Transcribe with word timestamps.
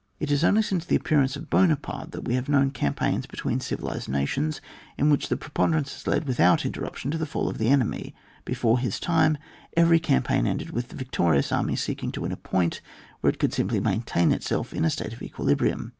It 0.19 0.31
is 0.31 0.43
only 0.43 0.63
since 0.63 0.83
the 0.83 0.95
appearance 0.95 1.35
of 1.35 1.51
Buona 1.51 1.75
parte 1.75 2.09
that 2.09 2.23
we 2.25 2.33
have 2.33 2.49
known 2.49 2.71
campaigns 2.71 3.27
between 3.27 3.59
civilized 3.59 4.09
nations, 4.09 4.59
in 4.97 5.11
which 5.11 5.29
the 5.29 5.37
preponderance 5.37 5.93
has 5.93 6.07
led, 6.07 6.25
without 6.25 6.65
inter 6.65 6.81
ruption, 6.81 7.11
to 7.11 7.19
the 7.19 7.27
fall 7.27 7.47
of 7.47 7.59
the 7.59 7.67
enemy; 7.69 8.15
before 8.43 8.79
his 8.79 8.99
time, 8.99 9.37
every 9.77 9.99
campaign 9.99 10.47
ended 10.47 10.71
with 10.71 10.87
the 10.89 10.95
victorious 10.95 11.51
army 11.51 11.75
seeking 11.75 12.11
to 12.13 12.21
win 12.21 12.31
a 12.31 12.35
point 12.35 12.81
where 13.19 13.31
it 13.31 13.37
could 13.37 13.53
simply 13.53 13.79
maintain 13.79 14.31
itself 14.31 14.73
in 14.73 14.85
a 14.85 14.89
state 14.89 15.13
of 15.13 15.21
equilibrium. 15.21 15.89